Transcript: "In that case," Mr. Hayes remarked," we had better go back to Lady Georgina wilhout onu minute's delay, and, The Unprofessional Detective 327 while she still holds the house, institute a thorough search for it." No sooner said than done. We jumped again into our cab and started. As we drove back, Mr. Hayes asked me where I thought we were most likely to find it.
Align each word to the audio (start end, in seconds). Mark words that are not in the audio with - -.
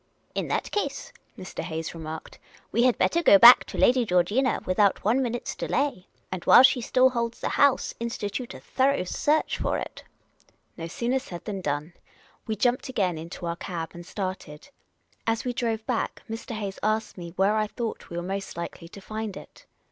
"In 0.33 0.47
that 0.47 0.71
case," 0.71 1.13
Mr. 1.37 1.61
Hayes 1.61 1.93
remarked," 1.93 2.39
we 2.71 2.81
had 2.85 2.97
better 2.97 3.21
go 3.21 3.37
back 3.37 3.65
to 3.65 3.77
Lady 3.77 4.03
Georgina 4.03 4.59
wilhout 4.61 4.95
onu 5.05 5.21
minute's 5.21 5.53
delay, 5.55 6.07
and, 6.31 6.41
The 6.41 6.49
Unprofessional 6.49 6.49
Detective 6.49 6.49
327 6.51 6.51
while 6.51 6.63
she 6.63 6.81
still 6.81 7.09
holds 7.11 7.39
the 7.39 7.49
house, 7.49 7.93
institute 7.99 8.53
a 8.55 8.59
thorough 8.59 9.03
search 9.03 9.59
for 9.59 9.77
it." 9.77 10.03
No 10.75 10.87
sooner 10.87 11.19
said 11.19 11.45
than 11.45 11.61
done. 11.61 11.93
We 12.47 12.55
jumped 12.55 12.89
again 12.89 13.19
into 13.19 13.45
our 13.45 13.55
cab 13.57 13.91
and 13.93 14.03
started. 14.03 14.69
As 15.27 15.45
we 15.45 15.53
drove 15.53 15.85
back, 15.85 16.23
Mr. 16.27 16.55
Hayes 16.55 16.79
asked 16.81 17.15
me 17.15 17.33
where 17.35 17.55
I 17.55 17.67
thought 17.67 18.09
we 18.09 18.17
were 18.17 18.23
most 18.23 18.57
likely 18.57 18.87
to 18.89 19.01
find 19.01 19.37
it. 19.37 19.67